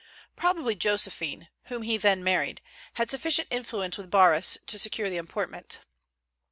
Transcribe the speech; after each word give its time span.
Probably 0.35 0.73
Josephine, 0.73 1.47
whom 1.65 1.83
he 1.83 1.95
then 1.95 2.23
married, 2.23 2.59
had 2.95 3.11
sufficient 3.11 3.49
influence 3.51 3.99
with 3.99 4.09
Barras 4.09 4.57
to 4.65 4.79
secure 4.79 5.11
the 5.11 5.17
appointment. 5.17 5.77